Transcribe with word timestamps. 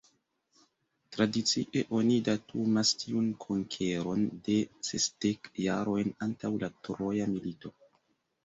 Tradicie 1.15 1.83
oni 1.99 2.15
datumas 2.29 2.93
tiun 3.03 3.27
konkeron 3.45 4.25
de 4.49 4.57
sesdek 4.89 5.51
jarojn 5.67 6.11
antaŭ 6.29 6.53
la 6.65 6.73
Troja 6.89 7.33
milito. 7.37 7.73